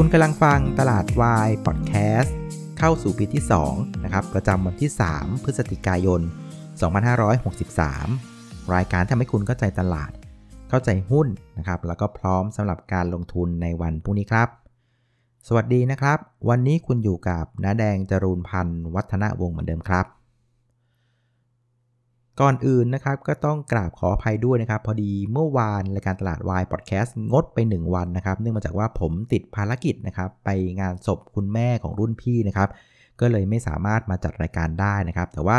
[0.00, 2.36] คุณกำลังฟังตลาดวายพอดแคสต์
[2.78, 6.20] เข้าสู่ปีที่2นะครับประจำวันที่ 3 พฤศจิกายน
[7.46, 10.10] 2563 รายการทำให้คุณเข้าใจตลาด
[10.68, 11.26] เข้าใจหุ้น
[11.58, 14.48] นะครับแล้วก็พร้อมสำหรับการลงทุนในวันพรุ่งนี้ครับ
[15.48, 20.06] สวัสดีนะครับ วันนี้คุณอยู่กับน้าแดงจรูนพันธ์วัฒนวงศ์เหมือนเดิมครับ
[22.40, 30.50] ก่อนอื่นนะครับก็ต้องกราบขออภัยด้วยนะครับ พอดีเมื่อวานรายการตลาดวายพอดแคสต์งดไป 1 วันนะครับ เนื่องมาจากว่าผมติดภารกิจนะครับไป
[30.80, 32.68] งานศพคุณแม่ของรุ่นพี่นะครับ
[33.20, 35.58] ก็เลยไม่สามารถมาจัดรายการได้นะครับ แต่ว่า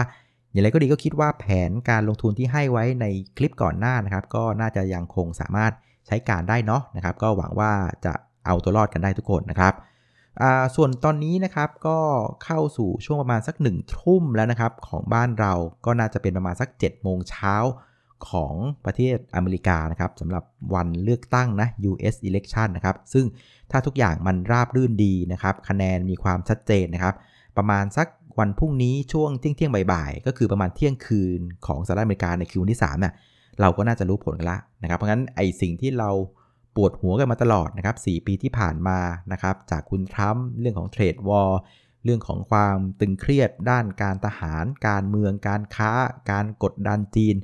[0.52, 3.06] อย่างไรก็ดีก็คิดว่าแผนการลงทุนที่ให้ไว้ใน
[3.38, 5.72] คลิปก่อนหน้านะครับ ก็น่าจะยังคงสามารถ
[6.08, 7.72] ใช้การได้เนาะนะครับ ก็หวังว่า
[8.06, 8.14] จะ
[8.46, 9.74] เอาตัวรอดกันได้ทุกคนนะครับ
[10.76, 12.00] ส่วนตอนนี้นะครับก็
[12.44, 15.54] เข้าสู่ช่วงประมาณสัก1นึ่ทุ่มแล้วนะครับของบ้านเรา
[15.86, 17.56] ก็น่าจะเป็นประมาณสัก7โมงเช้า
[18.30, 23.26] ของประเทศอเมริกานะครับสำหรับวันเลือกตั้งนะ US election นะครับ ซึ่ง
[23.72, 27.16] ถ้าทุกอย่างมันราบรื่นดีนะครับ คะแนนมีความชัดเจนนะครับ
[27.58, 28.08] ประมาณสัก
[28.40, 33.14] วันพรุ่งนี้ช่วงเที่ยงเที่ยงบ่ายๆ ก็คือประมาณเที่ยงคืนของสหรัฐอเมริกาในคิวที่3เนี่ย
[33.62, 36.10] เราก็น่าจะรู้ผลกันละนะครับ เพราะงั้นไอสิ่งที่เรา
[36.78, 39.00] ปวดหัวกันมาตลอดนะครับ4ปีที่ผ่านมา
[39.32, 41.52] นะครับจากคุณทรัมป์เรื่องของเทรดวอล
[42.04, 45.92] เรื่องของความตึงเครียดด้านการทหาร การเมือง การค้า
[46.32, 47.36] การกดดันจีน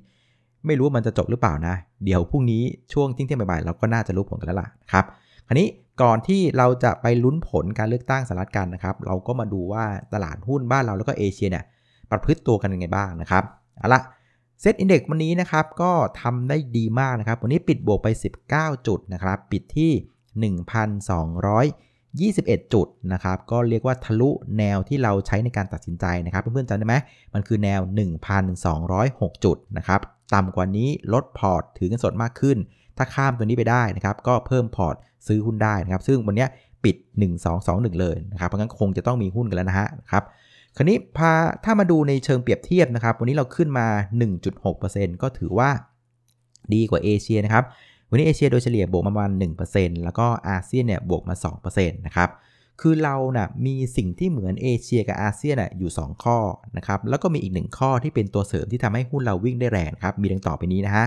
[0.66, 1.76] ไม่รู้มันจะจบหรือเปล่านะ
[2.06, 5.06] เดี๋ยวพรุ่งนี้ช่วงทิ้งเที่ยงบ่ายเราก็น่าจะรู้ผลกันแล้วล่ะครับ
[5.48, 5.68] คราวนี้
[6.02, 11.66] ก่อนที่เราจะไปลุ้นผลการเลือกตั้งสหรัฐกันนะครับ เราก็มาดูว่าตลาดหุ้นบ้านเราแล้วก็เอเชียเนี่ย
[12.12, 13.44] ประพฤติตัวกันยังไงบ้างนะครับ
[13.80, 14.00] เอาละ
[14.66, 18.08] เซตอินเด็กซ์วันนี้นะครับก็ทำได้ดีมากนะครับ วันนี้ปิดบวกไป
[18.48, 19.92] 19 จุดนะครับ ปิดที่
[22.32, 26.96] 1,221 จุดนะครับ ก็เรียกว่าทะลุแนวที่เราใช้ในการตัดสินใจนะครับ เพื่อนๆจำได้ไหม
[27.34, 27.82] มันคือแนว
[28.64, 30.00] 1,206 จุดนะครับ
[30.34, 32.58] ต่ำกว่านี้ลดพอร์ตถือเงินสดมากขึ้น
[32.98, 34.96] ถ้าข้ามตัวนี้ไปได้นะครับ ก็เพิ่มพอร์ต
[35.28, 36.46] ซื้อหุ้นได้นะครับ ซึ่งวันนี้
[36.84, 36.96] ปิด
[37.50, 40.24] 1221 เลยนะครับ เพราะงั้นคงจะต้องมีหุ้นกันแล้วนะฮะครับ
[40.76, 41.32] คราวนี้พา
[41.64, 43.88] ถ้ามาดูในเชิงเปรียบเทียบนะครับ วันนี้เราขึ้นมา
[44.54, 45.70] 1.6%ก็ถือว่า
[46.74, 47.64] ดีกว่าเอเชียนะครับ
[48.10, 49.32] วันนี้เอเชียโดยเฉลี่ยบวกมาประมาณ
[49.68, 51.36] 1%แล้วก็อาเซียนเนี่ยบวกมา
[51.66, 52.30] 2%นะครับ
[52.82, 56.38] คือเรานะ่ะมีสิ่งที่เหมือนเอเชียกับอาเซียนน่ะอยู่ 2 ข้อ
[56.78, 61.06] นะครับแล้วก็มีอีก 1 ข้อที่เป็นตัวเสริมที่ทำให้หุ้นเราวิ่งได้แรงครับมีดังต่อไปนี้นะฮะ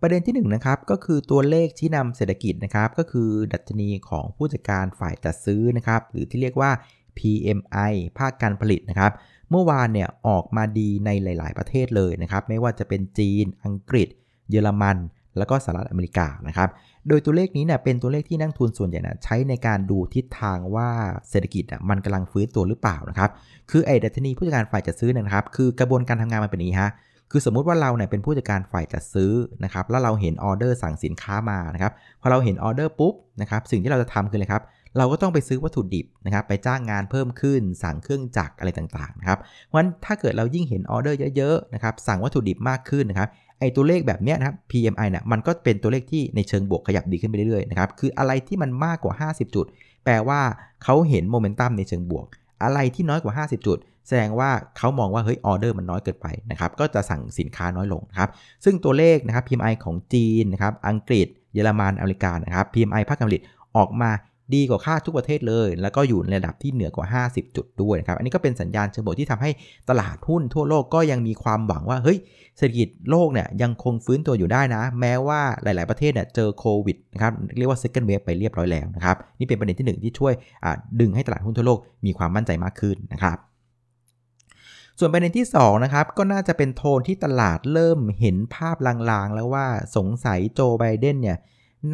[0.00, 6.70] ประเด็นที่1นนะครับก็คือตัวเลขที่นำเศรษฐกิจนะครับก็คือดัชนีของผู้จัดการฝ่ายจัดซื้อนะครับหรือที่เรียกว่า
[7.18, 9.12] PMI ภาคการผลิตนะครับ
[9.50, 14.08] เมื่อวานเนี่ยออกมาดีในหลาย ๆ ประเทศเลยนะครับ ไม่ว่าจะเป็นจีน อังกฤษ
[14.50, 14.96] เยอรมัน
[15.38, 16.68] แล้วก็สหรัฐอเมริกานะครับ
[17.08, 20.88] โดยตัวเลขนี้เนี่ยเป็นตัวเลขที่นักลงทุนส่วนใหญ่นะใช้ในการดูทิศทางว่า
[21.30, 23.30] เศรษฐกิจอะมันกำลังฟื้นตัวหรือเปล่านะครับ
[23.70, 26.90] คือไอ้ดัชนีผู้จัดการฝ่ายจัดซื้อนะครับ คือกระบวนการทำงานมันเป็นอย่างนี้ฮะ
[27.30, 29.32] คือสมมุติว่าเราเนี่ยเป็นผู้จัดการฝ่ายจัดซื้อ
[29.64, 34.62] นะครับ แล้วเราเห็นออเดอร์สั่งสินค้ามานะครับ พอเราเห็นออเดอร์ปุ๊บนะครับ สิ่งที่เราจะทำคืออะไรครับ
[34.96, 43.28] เราก็ต้องไปซื้อวัตถุดิบนะครับไปจ้างงานเพิ่มขึ้น สั่งเครื่องจักรอะไรต่างๆนะครับเพราะฉะนั้นถ้าเกิดเรายิ่งเห็นออเดอร์เยอะๆนะครับสั่งวัตถุดิบมากขึ้นนะครับ
[43.60, 49.66] ไอตัวเลขแบบนี้นะครับ PMI เนี่ยมันก็เป็นตัวเลขที่ในเชิงบวกขยับดีขึ้นไปเรื่อยๆนะครับ คืออะไรที่มันมากกว่า 50 จุด
[50.04, 50.40] แปลว่า
[50.84, 52.26] เขาเห็นโมเมนตัมในเชิงบวก
[52.62, 53.78] อะไรที่น้อยกว่า 50 จุด
[54.08, 58.30] แสดงว่าเขามองว่าเฮ้ยออเดอร์มันน้อยเกินไปนะครับ ก็จะสั่งสินค้าน้อยลงครับ
[58.64, 63.42] ซึ่งตัวเลขนะครับ PMI ของจีนนะครับ อังกฤษ เยอรมัน อเมริกานะครับ PMI ภาคการผลิต
[63.76, 64.10] ออกมา
[64.54, 69.50] ดีกว่าค่าทุกประเทศเลย แล้วก็อยู่ในระดับที่เหนือกว่า 50 จุดด้วยนะครับ อันนี้ก็เป็นสัญญาณเชิงบวกที่ทำให้
[69.90, 72.18] ตลาดหุ้นทั่วโลกก็ยังมีความหวังว่า เฮ้ย
[72.58, 80.32] เศรษฐกิจโลกเนี่ยยังคงฟื้นตัวอยู่ได้นะ แม้ว่าหลาย ๆ ประเทศเนี่ยเจอโควิดนะครับ เรียกว่า second wave ไปเรียบร้อยแล้วนะครับ นี่เป็นประเด็นที่ 1 ที่ช่วย
[81.00, 83.38] ดึงให้ตลาดหุ้นทั่วโลกมีความมั่นใจมากขึ้นนะครับ
[84.98, 88.76] ส่วนประเด็นที่2นะครับก็น่าจะเป็นโทนที่ตลาดเริ่มเห็นภาพ
[89.10, 91.38] ลางๆ แล้วว่าสงสัยโจไบเดนเนี่ย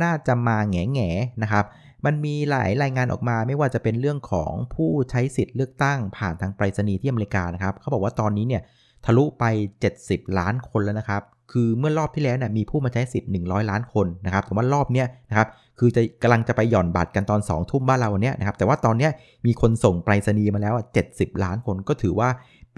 [0.03, 1.11] น่าจะมาแง่แง่
[1.43, 1.65] นะครับ
[2.07, 8.63] มันมีหลายรายงานออกมาไม่ว่าจะเป็นเรื่องของผู้ใช้สิทธิ์เลือกตั้งผ่านทางไปรษณีย์ที่อเมริกานะครับเขาบอกว่าตอนนี้เนี่ย
[9.05, 9.45] ทะลุไป
[9.91, 11.23] 70 ล้านคนแล้วนะครับ
[11.53, 15.49] คือเมื่อรอบที่แล้วเนี่ยมีผู้มาใช้สิทธิ์ 100 ล้านคนนะครับ แต่ว่ารอบเนี้ยนะครับ
[15.79, 19.11] คือจะกำลังจะไปหย่อนบัตรกันตอน 2 ทุ่มบ้านเราเนี้ยนะครับ แต่ว่าตอนเนี้ย
[19.47, 20.75] มีคนส่งไปรษณีย์มาแล้ว
[21.09, 22.29] 70 ล้านคนก็ถือว่า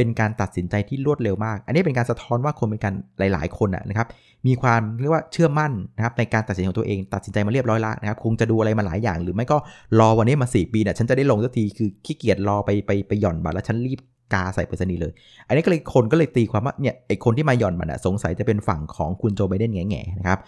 [0.01, 4.07] เป็นการตัดสินใจที่รวดเร็วมาก อันนี้เป็นการสะท้อนว่าคนเป็นการหลาย ๆ คนนะครับ
[4.47, 9.57] มีความเรียกว่าเชื่อมั่นนะครับในการตัดสินของตัวเอง ตัดสินใจมาเรียบร้อยแล้วนะครับ คงจะดูอะไรมาหลายอย่าง หรือไม่ก็
[10.01, 14.01] รอวันนี้มา 4 ปีเนี่ยฉันจะได้ลงสักที คือขี้เกียจรอไปไปไปหย่อนบัตรแล้วฉันรีบ
[14.35, 15.13] กาใส่ไปอรษณีย์เลย
[15.47, 20.39] อันนี้ก็เลยคนก็เลยตีความว่าเนี่ยไอคนที่มาหย่อนมันสงสัยจะเป็นฝั่งของคุณโจไบเดนแง่ๆนะครับ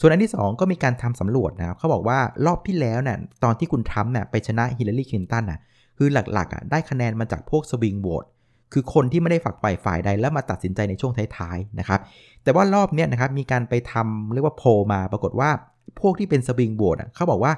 [0.00, 5.60] ส่วนอันที่ 2 ก็มีการทำสำรวจนะครับเขาบอกว่ารอบที่แล้วเนี่ยตอนที่คุณทรัมป์เนี่ยไปชนะฮิลลารีคลินตันน่ะ
[5.98, 8.24] คือหลักๆอะได้คะแนนมาจากพวกสวิงโหวต
[8.72, 12.00] คือคนที่ไม่ได้ฝักใฝ่ฝ่ายใดแล้วมาตัดสินใจในช่วงท้ายๆนะครับ
[12.42, 14.62] แต่ว่ารอบนี้นะครับมีการไปทำเรียกว่าโพ
[14.92, 15.50] มาปรากฏว่า
[16.00, 17.52] พวกที่เป็นสวิงโหวตเขาบอกว่า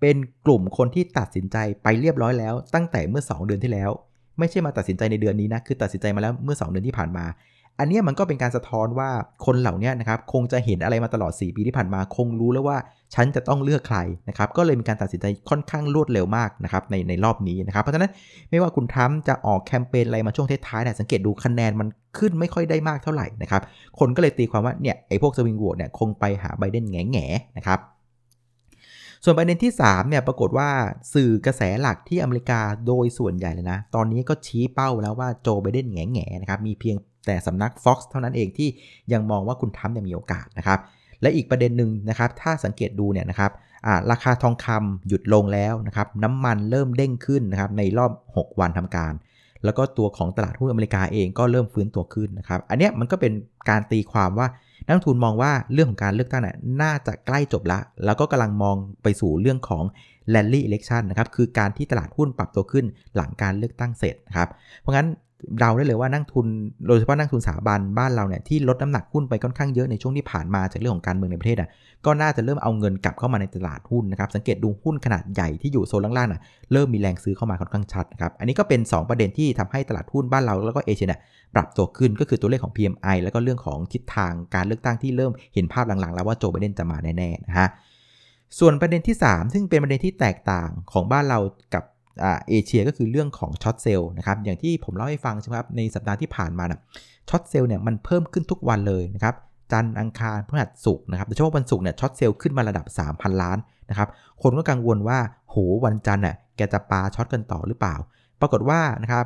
[0.00, 0.16] เป็น
[0.46, 3.90] กลุ่มคนที่ตัดสินใจไปเรียบร้อยแล้ว ตั้งแต่เมื่อ 2 เดือนที่แล้ว
[4.38, 7.24] ไม่ใช่มาตัดสินใจในเดือนนี้นะคือตัดสินใจมาแล้วเมื่อ 2 เดือนที่ผ่านมา
[7.78, 9.10] อันนี้มันก็เป็นการสะท้อนว่า
[9.46, 12.76] คนเหล่านี้นะครับคงจะเห็นอะไรมาตลอด 4 ปีที่ผ่านมาคงรู้แล้วว่า
[13.14, 18.10] ฉันจะต้องเลือกใครนะครับก็เลยมีการตัดสินใจค่อนข้างรวดเร็วมากนะครับในในรอบนี้นะครับเพราะฉะนั้น
[18.50, 21.88] ไม่ว่าคุณทรัมป์จะออกแคมเปญอะไรมาช่วงท้ายๆเนี่ยสังเกตดูคะแนนมัน
[22.18, 23.62] ขึ้นไม่ค่อยได้มากเท่าไหร่นะครับ
[23.98, 27.80] คนก็เลยตีความว่าเนี่ยไอ้พวกสวิงโหวตเนี่ยคงไปหาไบเดนแง่ๆนะครับ
[29.24, 30.68] ส่วนประเด็นที่3เนี่ยปรากฏว่า
[31.14, 36.96] สื่อกระแสหลักที่อเมริกาโดยส่วนใหญ่เลยนะ ตอนนี้ก็ชี้เป้าแล้วว่าโจไบเดนแง่ๆนะครับมีเพียง
[37.26, 38.68] แต่สำนัก Fox เท่านั้นเองที่
[39.12, 40.78] ยังมองว่าคุณทรัมยังมีโอกาสนะครับ
[41.22, 43.52] และอีกประเด็นหนึ่งนะครับ ถ้าสังเกตดูเนี่ยนะครับ
[44.10, 49.14] ราคาทองคำหยุดลงแล้วนะครับน้ำมันเริ่มเด้งขึ้นนะครับในรอบ 6 วันทำการ
[49.64, 53.32] แล้วก็ตัวของตลาดหุ้นอเมริกาเองก็เริ่มฟื้นตัวขึ้นนะครับ อันนี้มันก็เป็น
[53.70, 54.48] การตีความว่า
[54.86, 56.52] นักทุนมองว่าเรื่องของการเลือกตั้งน่
[56.82, 59.84] น่าจะใกล้จบละ แล้วก็กำลังมองไปสู่เรื่องของ
[60.34, 62.84] rally election นะครับ คือการที่ตลาดหุ้นปรับตัวขึ้น
[63.16, 64.48] หลังการเลือกตั้งเสร็จนะครับ
[64.80, 65.08] เพราะงั้น
[65.60, 66.46] เราได้เลยว่านักทุน
[66.88, 71.68] โดยเฉพาะนักทุนสถาบันบ้านเราเนี่ยที่ลดน้ำหนักหุ้นไปค่อนข้างเยอะในช่วงที่ผ่านมาจากเรื่องของการเมืองในประเทศอะ
[72.06, 76.42] ก็น่าจะเริ่มเอาเงินกลับเข้ามาในตลาดหุ้นนะครับสังเกตดูหุ้นขนาดใหญ่ที่อยู่โซนล่างๆน่ะ
[76.72, 81.20] เริ่มมีแรงซื้อเข้ามาค่อนข้างชัดนะครับอันนี้ก็เป็น 2 ประเด็นที่ทำให้ตลาดหุ้นบ้านเราแล้วก็เอเชียเนี่ย
[81.54, 87.68] ปรับตัวขึ้นก็คือตัวเลขของ PMI แล้วก็เรื่องของทิศทางการเลือกตั้งที่เริ่มเห็นภาพหลังๆ แล้วว่าโจไบเดนจะมาแน่ๆนะฮะ
[88.58, 91.38] ส่วนประเด็นที่ 3 ซึ่งเป็นประเด็นที่แตกต่างของบ้านเรา
[91.74, 91.84] กับ
[92.48, 96.80] เอเชียก็คือเรื่องของ short sell นะครับอย่างที่ผมเล่าให้ฟังใช่ไหมครับในสัปดาห์ที่ผ่านมานะ
[97.30, 99.34] short sell เนี่ยมันเพิ่มขึ้นทุกวันเลยนะครับ
[99.72, 103.58] จันทร์อังคารพฤหัสศุกร์นะครับโดยเฉพาะวันศุกร์เนี่ย short sell ขึ้นมาระดับ 3,000 ล้าน
[103.90, 104.08] นะครับ
[104.42, 105.18] คนก็กังวลว่า
[105.50, 107.96] โหวันจันทร์น่ะแกจะปา short กันต่อหรือเปล่า
[108.40, 109.24] ปรากฏว่านะครับ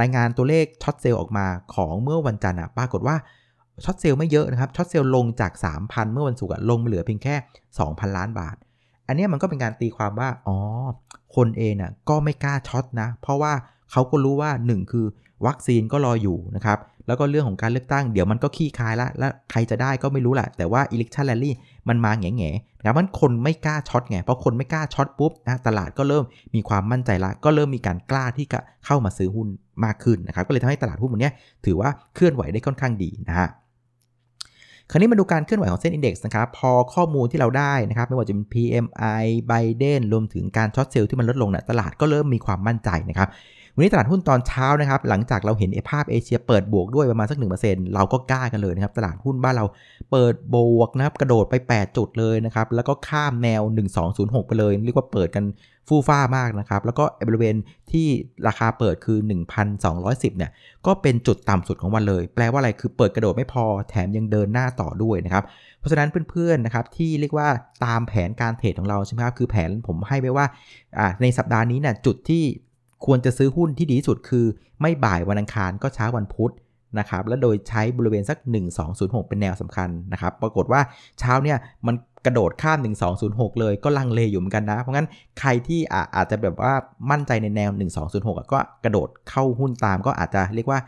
[0.00, 3.16] รายงานตัวเลข short sell ออกมาของเมื่อวันจันทร์ปรากฏว่า
[3.84, 5.52] short sell ไม่เยอะนะครับ short sell ลงจาก
[5.82, 7.34] 3,000 เมื่อวันศุกร์ลงมาเหลือเพียงแค่
[7.76, 8.56] 2,000 ล้านบาท
[9.06, 10.56] อันนี้มันก็เป็นการตีความว่าอ๋อ
[11.36, 13.52] คนเองน่ะก็ไม่กล้า short นะ เพราะว่า
[13.92, 15.06] เขาก็รู้ว่า 1 คือ
[15.46, 21.52] วัคซีนก็รออยู่นะครับ แล้วก็เรื่องของการเลือกตั้งเดี๋ยวมันก็คลี่คลายละแล้วใครจะได้ก็ไม่รู้แหละ แต่ว่า election rally
[21.88, 29.48] มันมาแง่แง่นะครับมันคนไม่กล้า short ไง เพราะคนไม่กล้า short ปุ๊บนะตลาดก็เริ่มมีความมั่นใจละ ก็เริ่มมีการกล้าที่จะเข้ามาซื้อหุ้น
[29.84, 31.30] มากขึ้นนะครับ ก็เลยทำให้ตลาดหุ้นวันนี้
[31.64, 33.48] ถือว่าเคลื่อนไหวได้ค่อนข้างดีนะฮะ
[34.90, 43.28] คราวนี้มาดูการเคลื่อนไหวของเส้นอินเด็กซ์นะครับ พอข้อมูลที่เราได้นะครับ ไม่ว่าจะเป็น PMI ไบเดนรวมถึงการช็อตเซลล์ที่มันลดลงเนี่ยตลาดก็เริ่มมีความมั่นใจนะครับ
[43.78, 49.66] วันนี้ตลาดหุ้นตอนเช้านะครับหลังจากเราเห็นภาพเอเชียเปิดบวกด้วยประมาณสัก 1%เราก็กล้ากันเลยนะครับตลาดหุ้นบ้านเรา
[50.10, 53.62] เปิดบวกนะครับกระโดดไป 8 จุดเลยนะครับแล้วก็ข้ามแนว
[54.04, 55.44] 1206 ไปเลย เรียกว่าเปิดกัน
[55.88, 57.56] ฟู่ฟ้ามากนะครับแล้วก็บริเวณ
[57.90, 58.06] ที่
[58.46, 59.18] ราคาเปิดคือ
[59.78, 60.50] 1,210เนี่ย
[60.86, 65.44] ก็เป็นจุดต่ำสุดของวันเลย แปลว่าอะไรคือเปิดกระโดดไม่พอแถมยังเดินหน้าต่อด้วยนะครับ
[65.78, 67.48] เพราะฉะนั้นเพื่อนๆนะครับที่เรียกว่า
[67.84, 70.46] ตามแผนการเทรดของเราใช่ไหมครับคือแผนผมให้ไว้ว่า
[71.22, 72.44] ในสัปดาห์นี้เนี่ยจุดที่
[73.06, 74.46] ควรจะซื้อหุ้นที่ดีที่สุดคือ
[74.80, 76.52] ไม่บ่ายวันอังคารก็เช้าวันพุธ
[76.98, 78.38] นะครับและโดยใช้บริเวณสัก
[78.84, 80.80] 1206 เป็นแนวสำคัญนะครับ ปรากฏว่า
[81.20, 81.94] เช้าเนี่ยมัน
[82.26, 82.78] กระโดดข้าม
[83.18, 85.08] 1206 เลยก็ลังเลอยู่เหมือนกันนะ เพราะงั้น
[85.40, 85.80] ใครที่
[86.14, 86.72] อาจจะแบบว่า
[87.10, 87.70] มั่นใจในแนว
[88.06, 90.80] 1206 ก็กระโดดเข้าหุ้นตามก็อาจจะเรียกว่า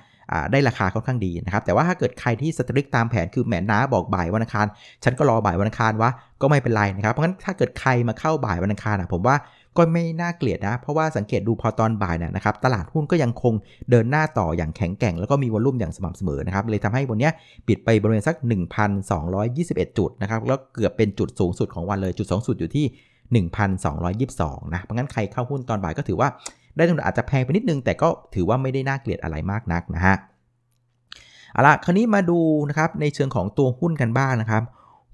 [0.52, 4.66] ได้ราคาค่อนข้างดีนะครับ แต่ว่าถ้าเกิดใครที่สตริกตามแผนคือแหมน้าบอกบ่ายวันอังคาร
[5.04, 6.10] ฉันก็รอบ่ายวันอังคารวะ
[6.42, 9.36] ก็ไม่เป็นไรนะครับ เพราะงั้นถ้าเกิดใครมาเข้าบ่ายวันอังคารอะผมว่า
[9.76, 13.54] ก็ไม่น่าเกลียดนะ เพราะว่าสังเกตดูพอตอนบ่ายนะครับตลาดหุ้นก็ยังคง
[13.90, 17.30] เดินหน้าต่ออย่างแข็งแกร่ง แล้วก็มีวอลุ่มอย่างสม่ำเสมอนะครับเลยทำให้วันนี้
[17.68, 18.36] ปิดไปบริเวณสัก
[19.16, 23.44] 1,221 จุดนะครับแล้วเกือบเป็นจุดสูงสุดของวันเลยจุดสูงสุดอยู่ที่
[24.04, 26.28] 1,222นะเพราะงั้นใครเข้าหุ้นตอนบ่ายก็ถือว่า
[26.76, 30.16] ได้ทุนอาจจะแพงไปนิดนึง แต่ก็ถือว่าไม่ได้น่าเกลียดอะไรมากนักนะฮะ
[31.52, 34.62] เอาละคราวนี้มาดูนะครับในเชิงของตัวหุ้นกันบ้างนะครับ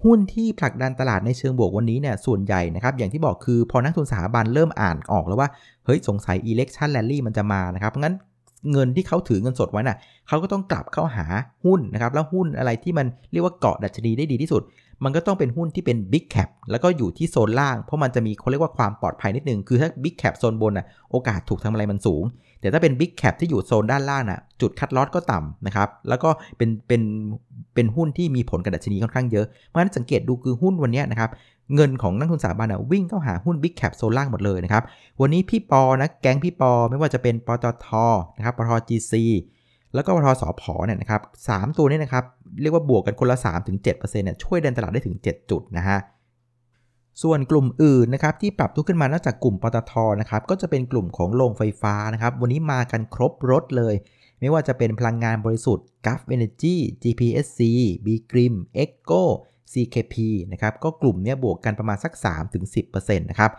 [0.05, 5.49] หุ้นที่ผลักดันตลาดในเชิงบวกวันนี้เนี่ยส่วนใหญ่นะครับอย่างที่บอกคือพอนักทุนสถาบันเริ่มอ่านออกแล้วว่า
[5.85, 8.15] เฮ้ยสงสัย election rally มันจะมานะครับงั้น
[8.73, 9.97] เงินที่เขาถือเงินสดไว้น่ะ
[10.29, 11.25] เขาก็ต้องกลับเข้าหา
[11.65, 14.63] หุ้นนะครับแล้วหุ้นอะไรที่มันเรียกว่าเกาะดัชนีได้ดีที่สุด
[15.05, 22.23] มันก็ต้องเป็นหุ้นที่เป็น big cap แล้วก็อยู่ที่โซนล่าง เพราะมันจะมีเขาเรียกว่าความปลอดภัยนิดนึงคือถ้า big cap โซนบนน่ะโอกาสถูกทำอะไรมันสูง
[22.61, 27.03] แต่ถ้าเป็น Big Cap ที่อยู่โซนด้านล่างนะ่ะจุดคัดลอสก็ต่ำนะครับ แล้วก็เป็นเป็น
[27.75, 31.31] เป็นหุ้นที่มีผลกับดัชนีค่อนข้างเยอะ เพราะฉะนั้นสังเกตดูคือหุ้นวันนี้นะครับ
[31.75, 34.83] เงินของนักทุนสถาบันวิ่งเข้าหาหุ้น Big Cap โซนล่างหมดเลยนะครับ
[35.21, 37.89] วันนี้พี่ปอนะแก๊งพี่ปอไม่ว่าจะเป็นปตท
[38.37, 39.13] นะครับปตท GC
[39.95, 42.25] แล้วก็ปตทสพอเนี่ยนะครับสตัวนี้นะครับ
[42.63, 45.99] เรียกว่าบวกกันคนละ 3-7%เนี่ยช่วยดันตลาดได้ถึง 7 จุดนะฮะ
[47.23, 53.95] ส่วนกลุ่มอื่นนะครับที่ปรับตัวขึ้นมานอกจากกลุ่มปตทนะครับก็จะเป็นกลุ่มของโรงไฟฟ้านะครับวันนี้มากันครบรถเลย
[54.41, 57.61] ไม่ว่าจะเป็นพลังงานบริสุทธิ์ g u f Energy GPSC
[58.05, 59.23] B Grim e c o
[59.73, 60.15] CKP
[60.53, 62.13] นะครับก็กลุ่มนี้บวกกันประมาณสัก
[62.67, 63.51] 3-10%นะครับ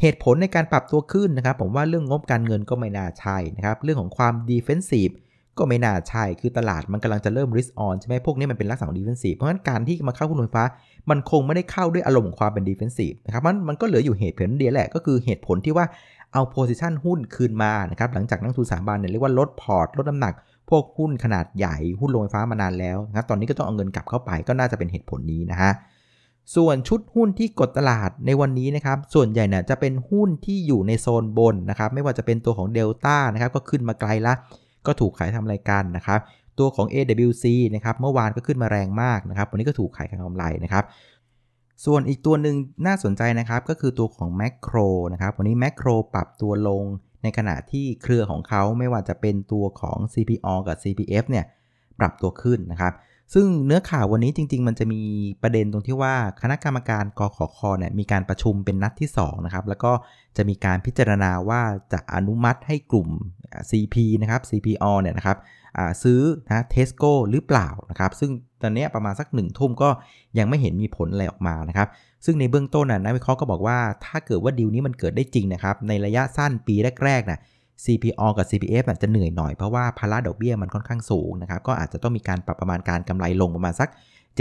[0.00, 5.14] เหตุผลในการปรับตัวขึ้นนะครับ ผมว่าเรื่องงบการเงินก็ไม่น่าใช่นะครับเรื่องของความ defensive
[5.58, 10.64] ก็ไม่น่าใช่คือตลาดมันกำลังจะเริ่ม risk on ใช่ไหมพวกนี้มันเป็นลักษณะของ defensive เพราะฉะนั้นการที่มาเข้าหุ้นไฟฟ้า
[11.10, 15.86] มันคงไม่ได้เข้าด้วยอารมณ์ของความเป็น defensive นะครับมันมันก็เหลืออยู่เหตุผลเดียวแหละ ก็คือเหตุผลที่ว่า
[16.32, 20.34] เอา position หุ้นคืนมานะครับหลังจากนักลงทุนสถาบันเนี่ยเรียกว่าลดพอร์ตลดน้ำหนัก
[20.70, 25.72] พวกหุ้นขนาดใหญ่หุ้นโรงไฟฟ้ามานานแล้วนะครับตอนนี้ก็ต้องเอาเงินกลับเข้าไปก็น่าจะเป็นเหตุผลนี้นะฮะ
[26.56, 34.34] ส่วนชุดหุ้นที่กดตลาดในวันนี้นะครับ ส่วนใหญ่เนี่ยจะเป็นหุ้นที่อยู่ในโซนบนนะครับ ไม่ว่าจะเป็นตัวของ Delta นะครับ ก็ขึ้นมาไกลละ
[34.86, 36.20] ก็ถูกขายทำรายการนะครับ
[36.58, 37.44] ตัวของ AWC
[37.74, 40.84] นะครับเมื่อวานก็ขึ้นมาแรงมากนะครับวันนี้ก็ถูกขายทางกำไรนะครับ
[41.84, 42.56] ส่วนอีกตัวหนึ่ง
[42.86, 44.76] น่าสนใจนะครับก็คือตัวของแมคโคร
[45.12, 46.84] นะครับวันนี้แมคโครปรับตัวลง
[47.22, 51.44] ในขณะที่เครือของเขาไม่ว่าจะเป็นตัวของ CPO กับ CPF เนี่ย
[52.00, 52.92] ปรับตัวขึ้นนะครับ
[53.34, 55.00] ซึ่งเนื้อข่าววันนี้จริง ๆ มันจะมี
[55.42, 59.92] ประเด็นตรงที่ว่าคณะกรรมการกขคเนี่ยมีการประชุมเป็นนัดที่2นะครับแล้วก็
[60.36, 61.62] จะมีการพิจารณาว่า
[61.92, 63.08] จะอนุมัติให้กลุ่ม
[63.70, 65.38] CP นะครับ CPO เนี่ยนะครับ
[66.02, 68.30] ซื้อนะเทสโก้หรือเปล่านะครับซึ่ง
[68.62, 69.88] ตอนนี้ประมาณสักหนึ่งทุ่มก็
[70.38, 71.88] ยังไม่เห็นมีผลอะไรออกมานะครับ
[72.24, 76.74] ซึ่งในเบื้องต้นนะนักวิเคราะห์ก็บอกว่าถ้าเกิดว่าดีลนี้มันเกิดได้จริงนะครับในระยะสั้นปี
[77.04, 77.38] แรกๆนะ
[77.84, 83.88] CPO กับ CPF จะเหนื่อยหน่อยเพราะว่าภาระดอกเบี้ยมันค่อนข้างสูงนะครับ ก็อาจจะต้องมีการปรับประมาณการกำไรลงประมาณสัก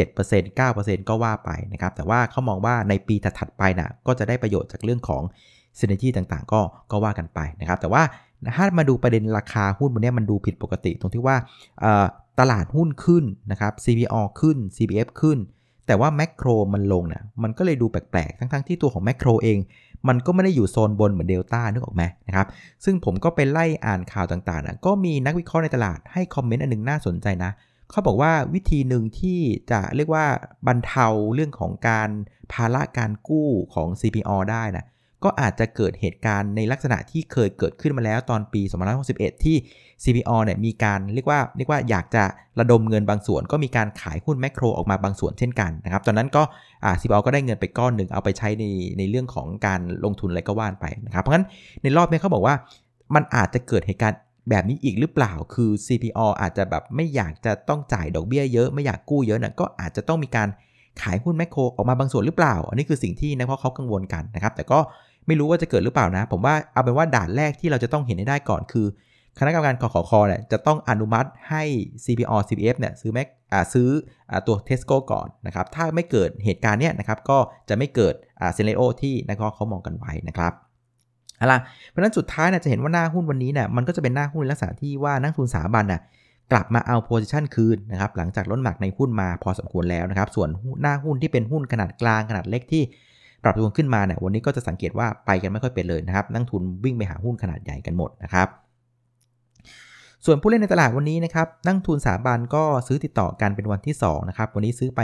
[0.09, 5.23] 7% 9%ก็ว่าไปนะครับ แต่ว่าเขามองว่าในปีถัดๆไปนะก็จะได้ประโยชน์จากเรื่องของ
[5.79, 6.61] ซินเนจีต่างๆ ก็
[6.91, 8.03] ก็ว่ากันไปนะครับ แต่ว่า
[8.55, 11.35] ถ้ามาดูประเด็นราคาหุ้นบนนี้มันดูผิดปกติ ตรงที่ว่า
[12.39, 15.38] ตลาดหุ้นขึ้นนะครับ CPO ขึ้น CPF ขึ้น
[15.88, 19.57] แต่ว่าแมกโรมันลงนะมันก็เลยดูแปลกๆ ทั้งๆ ที่ตัวของแมกโรเอง
[20.08, 22.48] มันก็ไม่ได้อยู่โซนบนเหมือนเดลต้านึกออกไหมนะครับ
[22.86, 27.51] ซึ่งผมก็ไปไล่อ่านข่าวต่างๆนะก็มีนักวิเคราะห์ในตลาดให้คอมเมนต์อันนึงน่าสนใจนะ
[27.91, 29.39] เขาบอกว่าวิธีหนึ่งที่
[29.72, 30.25] จะเรียกว่า
[30.67, 32.10] บรรเทาเรื่องของการ
[32.51, 34.86] ภาระการกู้ของ CPO ได้นะ
[35.23, 38.61] ก็อาจจะเกิดเหตุการณ์ในลักษณะที่เคยเกิดขึ้นมาแล้วตอนปี
[39.03, 39.57] 2561 ที่
[40.03, 42.23] CPO เนี่ยมีการเรียกว่าเรียกว่าอยากจะ
[42.59, 46.43] ระดมเงินบางส่วน ก็มีการขายหุ้นแมคโครออกมาบางส่วนเช่นกันนะครับ ตอนนั้นก็
[46.83, 48.65] อ่า CPO ก็ได้เงินไปก้อนหนึ่งเอาไปใช้ใน
[48.97, 51.45] ในเรื่องของการลงทุนอะไรก็ว่านไปนะครับ เพราะงั้น
[51.83, 52.55] ในรอบนี้เขาบอกว่า
[53.15, 60.49] มันอาจจะเกิดเหตุการณ์แบบนี้อีกหรือเปล่า คือ CPO อาจจะแบบไม่อยากจะต้องจ่ายดอกเบี้ยเยอะ ไม่อยากกู้เยอะนะก็อาจจะต้องมีการ
[61.01, 64.79] ขายหุ้นแมคโครออกมาบางส่วนหรือเปล่า อันนี้คือสิ่งที่นักวิเคราะห์เขากังวลกันนะครับ แต่ก็
[65.31, 68.88] ไม่รู้ว่าจะเกิดหรือเปล่านะ ผมว่าเอาเป็นว่าด่านแรกที่เราจะต้องเห็นให้ได้ก่อนคือ
[69.39, 71.63] คณะกรรมการกขคเนี่ยจะต้องอนุมัติให้
[72.05, 73.89] CPO CPF เนี่ยซื้อแม็กอ่าซื้อ
[74.31, 77.38] อ่าตัว Tesco ก่อนนะครับ ถ้าไม่เกิดเหตุการณ์เนี้ยนะครับก็
[77.69, 80.53] จะไม่เกิดอ่า scenario ที่นักวิเคราะห์เขามองกันไว้นะครับ
[81.38, 81.59] เอาล่ะ
[81.89, 86.01] เพราะนั้นสุดท้ายนะจะเห็นว่าหน้าหุ้นวันนี้เนี่ยมันก็จะเป็นหน้าหุ้นลักษณะที่ว่านักลงทุนสถาบันน่ะ
[86.51, 90.50] กลับมาเอา position คืนนะครับหลังจากลดน้ำหนักในหุ้นมาพอสมควรแล้วนะครับ ส่วน
[90.81, 92.83] หน้าหุ้นที่เป็นหุ้นขนาดกลางขนาดเล็กที่
[93.43, 98.48] ปรับตัวขึ้นมาเนี่ยวันนี้ก็จะสังเกตว่าไปกันไม่ค่อยเป็นเลยนะครับนักลงทุนวิ่งไปหาหุ้นขนาดใหญ่กันหมดนะครับ
[100.25, 105.01] ส่วนผู้เล่นในตลาดวันนี้นะครับนักทุนสถาบันก็ซื้อติดต่อกันเป็นวันที่2นะครับวันนี้ซื้อไป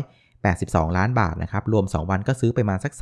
[0.00, 2.92] 3,382 ล้านบาทนะครับรวม 2 วันก็ซื้อไปมาสัก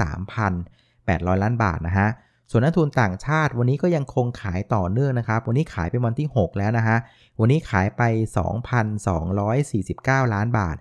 [0.67, 2.09] 3,800 ล้านบาทนะฮะ
[2.51, 6.97] ส่วนนักทุนต่างชาติวันนี้ก็ยังคงขายต่อเนื่องนะครับ วันนี้ขายเป็นวันที่ 6 แล้วนะฮะ
[7.41, 8.03] วันนี้ขายไป
[8.99, 10.77] 2,249 ล้านบาท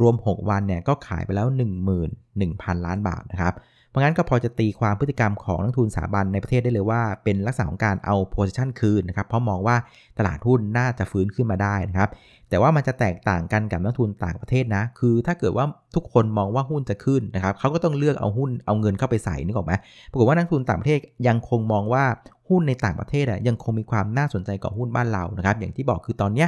[0.00, 1.46] รวม 6 วันเนี่ยก็ขายไปแล้ว
[2.16, 3.54] 11,000 ล้านบาทนะครับ
[3.96, 9.76] ราะงั้นก็พอจะตีความพฤติกรรมของนักทุนสถาบันในประเทศได้เลยว่า เป็นลักษณะของการเอาโพซิชันคืนนะครับเพราะมองว่า
[10.18, 12.10] ตลาดหุ้นน่าจะฟื้นขึ้นมาได้นะครับ
[12.50, 19.72] แต่ว่ามันจะแตกต่างกันกับนักทุนต่างประเทศนะ คือถ้าเกิดว่าทุกคนมองว่าหุ้นจะขึ้นนะครับเขาก็ต้องเลือกเอาหุ้นเอาเงินเข้าไปใส่นึกออกไหม
[20.10, 20.98] ปรากฏว่านักทุนต่างประเทศ
[21.28, 22.04] ยังคงมองว่า
[22.48, 26.46] หุ้นในต่างประเทศอะยังคงมีความน่าสนใจกว่าหุ้นบ้านเรานะครับอย่างที่บอกคือตอนนี้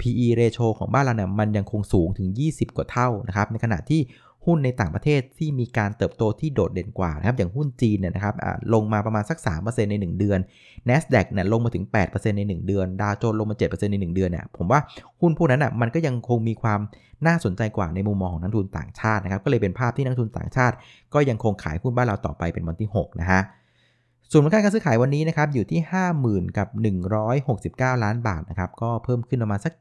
[0.00, 4.00] PE ratio ของบ้านเราเนี่ยมันยังคงสูงถึง 20 กว่าเท่านะครับในขณะที่
[4.46, 8.34] หุ้นในต่างประเทศที่มีการเติบโตที่โดดเด่นกว่านะครับอย่างหุ้นจีนเนี่ยนะครับ
[8.74, 10.38] ลงมาประมาณสัก 3%ใน 1 เดือน
[10.88, 14.80] NASDAQ เนี่ยลงมาถึง 8%ใน 1 เดือนดาวโจนส์ลงมา 7%ใน 1 เดือนเนี่ยผมว่า
[15.20, 16.80] หุ้นพวกนั้นอะมันก็ยังคงมีความ
[17.26, 20.74] น่าสนใจกว่าในมุมมองของนักทุนต่างชาตินะครับก็เลยเป็นภาพที่นักทุนต่างชาติ
[21.14, 23.40] ก็ยังคงขายหุ้นบ้านเราต่อไปเป็นวันที่ 6 นะฮะ
[24.32, 25.80] ส่วนมูลค่าการซื้อขายวันนี้นะครับอยู่ที่
[26.20, 26.68] 50,000 กับ
[27.36, 29.72] 169 ล้านบาทนะครับก็เพิ่มขึ้นประมาณสัก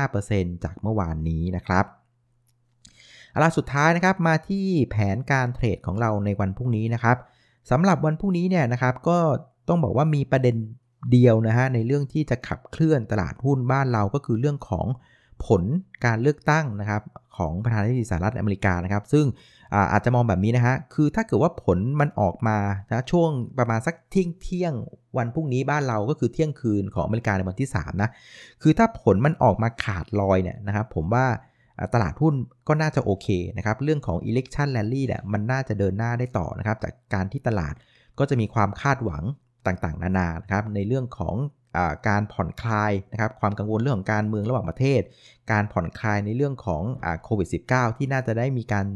[0.00, 1.84] 25%จากเมื่อวานนี้นะครับ
[3.34, 7.16] เอาล่ะสุดท้ายนะครับมาที่แผนการเทรดของเราในวันพรุ่งนี้นะครับ
[7.70, 9.18] สำหรับวันพรุ่งนี้เนี่ยนะครับก็
[9.68, 10.56] ต้องบอกว่ามีประเด็น
[11.12, 14.86] เดียวนะฮะในเรื่องที่จะขับเคลื่อนตลาดหุ้นบ้านเราก็คือเรื่องของ
[15.46, 15.62] ผล
[16.04, 17.02] การเลือกตั้งนะครับ
[17.36, 19.26] ของประธานาธิบดีสหรัฐอเมริกานะครับ ซึ่ง
[19.92, 22.58] อาจจะมองแบบนี้นะฮะคือถ้าเกิดว่าผลมันออกมา
[22.90, 24.72] นะช่วงประมาณสักเที่ยงเที่ยง
[25.16, 28.10] วันพรุ่งนี้บ้านเราก็คือเที่ยงคืนของอเมริกาในวันที่3นะ
[28.62, 31.26] คือถ้าผลมันออกมาขาดลอยเนี่ยนะครับผมว่า
[31.94, 32.34] ตลาดหุ้น
[32.68, 37.74] ก็น่าจะโอเคนะครับ เรื่องของ election rally เนี่ยมันน่าจะเดินหน้าได้ต่อนะครับ จากการที่ตลาด
[38.18, 39.22] ก็จะมีความคาดหวัง
[39.66, 41.34] ต่างๆ นานานะครับในเรื่องของ
[42.08, 45.00] การผ่อนคลายนะครับความกังวลเรื่องของการเมืองระหว่างประเทศ
[45.52, 46.82] การผ่อนคลายในเรื่องของ
[47.24, 48.86] โควิด -19 ที่น่าจะได้มีการ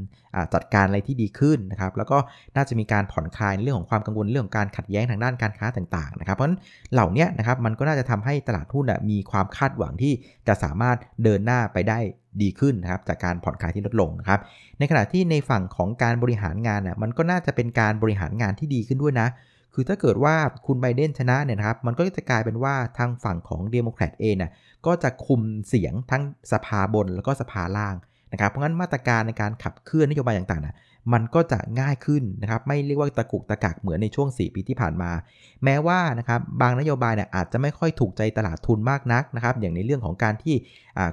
[0.55, 2.19] จัดการอะไรที่ดีขึ้นนะครับแล้วก็
[2.57, 6.59] น่าจะมีการผ่อนคลายในเรื่องของความกังวลเรื่องการขัดแย้งทางด้านการค้าต่างๆนะครับเพราะฉะนั้น
[6.93, 10.13] เหล่านี้นะครับมันก็น่าจะทำให้ตลาดหุ้นมีความคาดหวังที่
[10.49, 11.99] จะสามารถเดินหน้าไปได้
[12.43, 14.41] ดีขึ้นนะครับจากการผ่อนคลายที่ลดลงนะครับ
[14.79, 19.29] ในขณะที่ในฝั่งของการบริหารงานน่ะมันก็น่าจะเป็นการบริหารงานที่ดีขึ้นด้วยนะ
[19.81, 24.53] คือถ้าเกิดว่าคุณไบเดนชนะเนี่ยนะครับ มันก็จะกลายเป็นว่าทางฝั่งของเดโมแครตเองน่ะ
[24.87, 27.95] ก็จะคุมเสียงทั้งสภาบนแล้วก็สภาล่าง
[28.33, 30.75] นะครับ เพราะงั้นมาตรการในการขับเคลื่อนนโยบายต่างๆนะ
[31.13, 35.11] มันก็จะง่ายขึ้นนะครับ ไม่เรียกว่าตะกุกตะกักเหมือนในช่วง 4 ปีที่ผ่านมา
[35.65, 40.55] แม้ว่านะครับบางนโยบายเนี่ยอาจจะไม่ค่อยถูกใจตลาดทุนมากนักนะครับ อย่างในเรื่องของการที่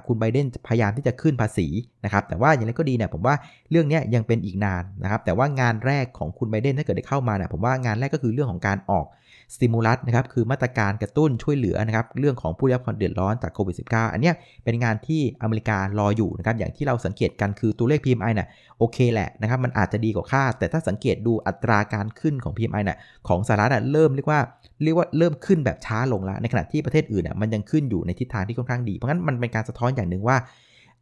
[0.06, 1.66] คุณไบเดนพยายามที่จะขึ้นภาษี
[2.04, 3.34] นะครับ แต่ว่าอย่างไรก็ดีเนี่ยผมว่า
[3.70, 9.06] เรื่องนี้ยังเป็นอีกนานนะครับ แต่ว่างานแรกของคุณไบเดนถ้าเกิดได้เข้ามาเนี่ยผมว่างานแรกก็คือเรื่องของการออก
[9.54, 14.32] สติมูลัสนะครับคือมาตรการกระตุ้นช่วยเหลือนะครับเรื่องของผู้ได้รับความเดือดร้อนจากโควิด -19 อันนี้
[14.64, 18.48] เป็นงานที่อเมริการออยู่นะครับอย่างที่เราสังเกตกันคือตัวเลข PMI น่ะ
[18.78, 22.98] โอเคแหละนะครับมันอาจจะดีกว่าคาดแต่ถ้าสังเกตดูอัตราการขึ้นของ PMI น่ะ
[23.28, 24.40] ของสหรัฐน่ะเริ่มเรียกว่า
[24.82, 30.36] เรียกว่าเริ่มขึ้นแบบช้าลงแล้วในขณะที่ประเทศอื่นน่ะมันยังขึ้นอยู่ในทิศทางที่ค่อนข้างดี เพราะงั้นมันเป็นการสะท้อนอย่างหนึ่งว่า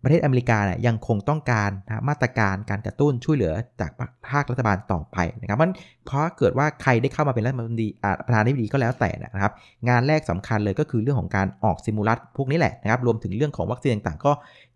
[0.04, 3.90] ประเทศอเมริกาเนี่ยยังคงต้องการนะมาตรการการกระตุ้นช่วยเหลือจาก
[4.28, 5.70] ภาครัฐบาลต่อไปนะครับเพราะ
[6.06, 7.88] เพราะเกิดว่าใครได้เข้ามาเป็นรัฐมนตรี
[8.26, 9.52] ประธานาธิบดีก็แล้วแต่นะครับ
[9.88, 14.32] งานแรกสำคัญเลยก็คือเรื่องของการออกซิมูลัสพวกนี้แหละนะครับรวมถึงเรื่องของวัคซีนต่างๆ ก็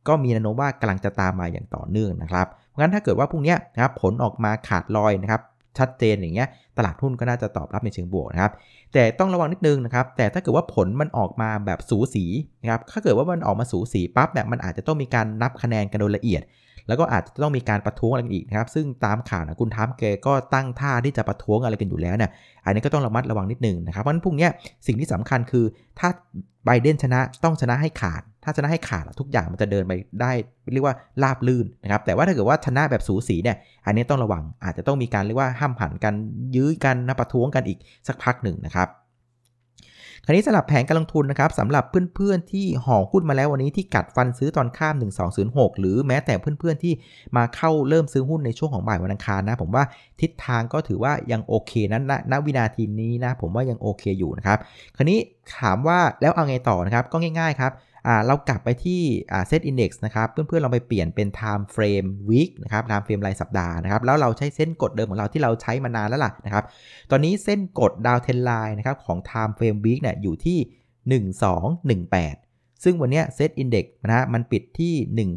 [0.09, 2.47] ก็มีแนวโน้มว่ากำลังจะตามมาอย่างต่อเนื่องนะครับ
[2.79, 5.43] งั้นถ้าเกิดว่าพวกนี้นะครับผลออกมาขาดลอยนะครับ
[5.79, 8.53] ชัดเจนอย่างเงี้ยตลาดหุ้นก็น่าจะตอบรับในเชิงบวกนะครับ
[8.93, 12.25] แต่ต้องระวังนิดนึงนะครับแต่ถ้าเกิดว่าผลมันออกมาแบบสูสี
[12.63, 16.43] นะครับถ้าเกิดว่ามันออกมาสูสีปั๊บเนี่ยมันอาจจะต้องมีการนับคะแนนกันโดยละเอียด
[16.89, 22.31] แล้วก็อาจจะต้องมีการประท้วงอะไรกันอีกนะครับ ซึ่งตามข่าวนะคุณทามเกก็ตั้งท่าที่จะประท้วงอะไรกันอยู่แล้วเนี่ย
[22.65, 24.49] อันนี้ก็ต้องระมัดระวังนิดนึงนะครับเพราะฉะนั้นพรุ่งนี้
[24.87, 25.65] สิ่งที่สำคัญคือ
[25.99, 26.09] ถ้า
[26.67, 30.33] ไบเดนชนะต้องชนะให้ขาด ถ้าชนะให้ขาดทุกอย่างมันจะเดินไปได้
[30.73, 36.15] เรียกว่าราบลื่นนะครับ แต่ว่าถ้าเกิดว่าชนะแบบสูสีเนี่ย อันนี้ต้องระวังอาจจะต้องมีการเรียกว่าห้ามหันกัน
[36.57, 38.89] ยื้อกันนะประท้วงกันอีกสักพักหนึ่งนะครับ
[40.25, 44.95] คราวนี้สำหรับแผนการลงทุนนะครับสำหรับเพื่อนๆที่ห่อหุ้นมาแล้ววันนี้ที่กัดฟันซื้อตอนข้าม
[45.39, 46.93] 1206 หรือแม้แต่เพื่อนๆที่
[47.37, 49.85] มาเข้าเริ่มซื้อหุ้นในช่วงของบ่ายวันอังคารนะ ผมว่า
[50.21, 52.03] ทิศทางก็ถือว่ายังโอเคนั้น
[52.33, 54.59] ณวินาทีนี้นะ ผมว่ายังโอเคอยู่นะครับ
[54.97, 55.19] คราวนี้
[55.59, 57.73] ถามว่าแล้วเอาไงต่อนะครับก็ง่ายๆครับ
[58.27, 59.01] เรากลับไปที่
[59.49, 66.65] เซตอินดี x นะครับ เพื่อนๆเราไปเปลี่ยนเป็น time frame week นะครับ time frame รายสัปดาห์นะครับ แล้วเราใช้เส้นกดเดิมของเราที่เราใช้มานานแล้วล่ะนะครับ
[67.11, 70.59] ตอนนี้เส้นกดดาวเทนไลน์นะครับของ time frame week เนี่ยอยู่ที่
[71.23, 75.29] 1218 ซึ่งวันนี้เซตอินดี x นะฮะมันปิดที่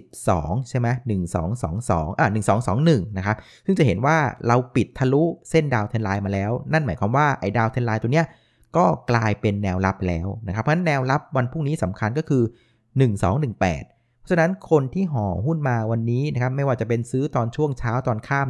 [0.00, 0.88] 1,222 ใช่ไหม
[1.54, 2.28] 1222อะ
[2.72, 8.26] 1221 นะครับ ซึ่งจะเห็นว่าเราปิดทะลุเส้นดาวเทนไลน์มาแล้ว นั่นหมายความว่าไอ้ดาวเทนไลน์ตัวเนี้ย
[8.76, 13.58] ก็กลายเป็นแนวรับแล้วนะครับ เพราะฉะนั้นแนวรับวันพรุ่งนี้สำคัญก็คือ 1218
[14.18, 18.46] เพราะฉะนั้นคนที่ห่อหุ้นมาวันนี้นะครับไม่ว่าจะเป็นซื้อตอนช่วงเช้าตอนข้าม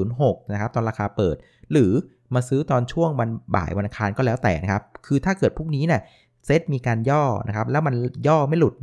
[0.00, 1.36] 1206 นะครับตอนราคาเปิด
[1.72, 1.92] หรือ
[2.34, 6.02] มาซื้อตอนช่วงวันบ่ายวันอังคารก็แล้วแต่นะครับ คือถ้าเกิดพรุ่งนี้เนี่ย
[6.46, 7.94] เซตมีการย่อนะครับแล้วมัน
[8.28, 8.74] ย่อไม่หลุด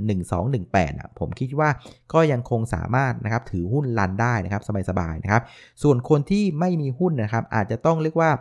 [0.45, 1.69] 1218อะผมคิดว่า
[2.13, 5.41] ก็ยังคงสามารถนะครับถือหุ้นลันได้นะครับสบายๆนะครับ
[5.83, 8.31] ส่วนคนที่ไม่มีหุ้นนะครับอาจจะต้องเรียกว่า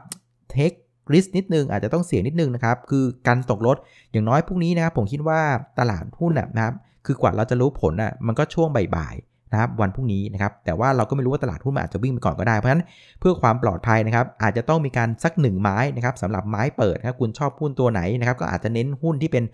[0.51, 0.73] เทค
[1.13, 3.77] ริสนิดนึงอาจจะต้องเสี่ยงนิดนึงนะครับ คือการตกรถ
[4.13, 5.41] อย่างน้อยพรุ่งนี้นะครับผมคิดว่า
[5.79, 6.75] ตลาดหุ้นนะครับ
[7.07, 12.85] คือกว่าเราจะรู้ผลอะมันก็ช่วงบ่ายๆนะครับวันพรุ่งนี้นะครับ แต่ว่าเราก็ไม่รู้ว่าตลาดหุ้นมันอาจจะวิ่งไปก่อนก็ได้ เพราะฉะนั้น
[13.21, 19.45] เพื่อความปลอดภัยนะครับ อาจจะต้องมีการสักหนึ่งไม้นะครับสำหรับไม้เปิดนะครับคุณชอบหุ้นตัวไหนนะครับ ก็อาจจะเน้นหุ้นที่เป็น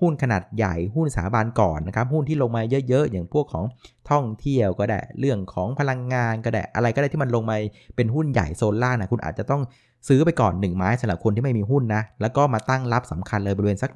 [0.00, 3.64] หุ้นขนาดใหญ่หุ้นสถาบันก่อนนะครับหุ้นที่ลงมาเยอะๆ อย่างพวกของ
[4.10, 7.56] ท่องเที่ยวก็ได้ เรื่องของพลังงานก็ได้ อะไรก็ได้ที่มันลงมา
[7.96, 9.62] เป็นหุ้นใหญ่โซนล่างนะคุณอาจจะต้อง
[10.08, 13.90] ซื้อไปก่อน 1 ไม้สำหรับคนที่ไม่มีหุ้นนะ แล้วก็มาตั้งรับสำคัญเลยบริเวณสัก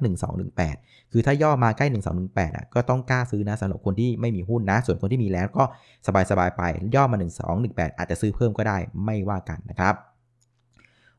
[0.53, 1.85] 1218 คือถ้าย่อมาใกล้
[2.21, 5.63] 1218อะก็ต้องกล้าซื้อนะสำหรับคนที่ไม่มีหุ้นนะ ส่วนคนที่มีแล้วก็
[6.31, 6.63] สบายๆไป
[6.95, 7.17] ย่อมา
[7.57, 9.93] 1218 อาจจะซื้อเพิ่มก็ได้ไม่ว่ากันนะครับ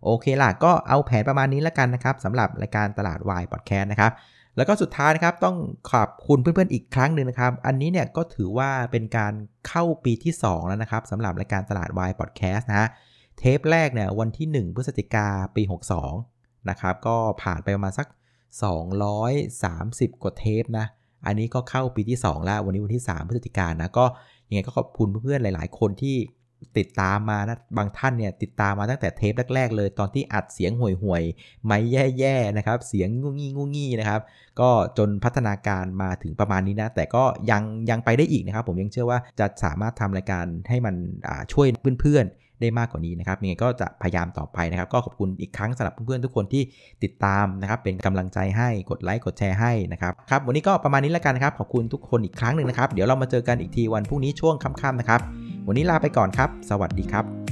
[0.05, 4.13] โอเคล่ะก็เอาแผนประมาณนี้แล้วกันนะครับสำหรับรายการตลาดวายพอดแคสต์นะครับ
[4.57, 5.57] แล้วก็สุดท้ายนะครับต้อง
[5.91, 9.33] ขอบคุณเพื่อนๆอีกครั้งหนึ่งนะครับ อันนี้เนี่ยก็ถือว่าเป็นการ
[9.69, 12.89] เข้าปีที่ 2 แล้วนะครับสำหรับรายการตลาดวายพอดแคสต์นะฮะ
[13.45, 15.27] เทปแรกเนี่ยวันที่ 1 พฤศจิกา
[15.57, 15.63] ปี
[16.17, 18.09] 62 นะครับ ก็ผ่านไปประมาณสัก
[19.35, 20.87] 230 กว่าเทปนะ
[21.27, 24.05] อันนี้ก็เข้าปีที่ 2 แล้ว วันนี้วันที่ 3 พฤศจิกานะ ก็
[24.49, 26.17] ยังไงก็ขอบคุณเพื่อนๆหลาย ๆ คนที่
[26.79, 31.79] ติดตามมานะบางท่านเนี่ยติดตามมาตั้งแต่เทปแรกๆเลย ตอนที่อัดเสียงห่วยๆไม่
[32.19, 34.21] แย่ๆนะครับ เสียงงูงี้งูงี้นะครับ
[34.61, 40.95] ก็จนพัฒนาการมาถึงประมาณนี้นะ แต่ก็ยังยังไปได้อีกนะครับ ผมยังเชื่อว่าจะสามารถทำรายการให้มัน
[41.53, 41.67] ช่วย
[42.01, 46.63] เพื่อนๆ ได้มากกว่านี้นะครับยังไงก็จะพยายามต่อไปนะครับ ก็ขอบคุณอีกครั้งสำหรับเพื่อนๆทุกคนที่
[47.05, 55.21] ติดตามนะครับ เป็นกำลังใจให้กดไลค์กดแชร์ให้นะครับครับวันนี้ก็ประมาณนี้แล้วกันนะครับขอบคุณทุกคนอีกครั้งหนึ่งนะครับ เดี๋ยวเรามาเจอกันอีกทีวันพรุ่งนี้ช่วงค่ำๆนะครับ
[55.69, 57.52] วันนี้ลาไปก่อนครับ สวัสดีครับ